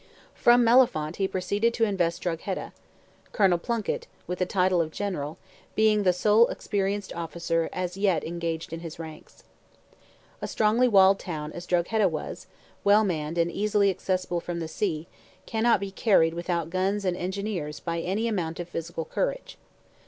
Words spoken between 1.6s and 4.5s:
to invest Drogheda; Colonel Plunkett, with the